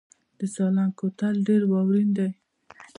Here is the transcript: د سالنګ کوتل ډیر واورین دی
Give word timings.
د 0.39 0.41
سالنګ 0.53 0.91
کوتل 0.99 1.35
ډیر 1.47 1.61
واورین 1.71 2.09
دی 2.17 2.29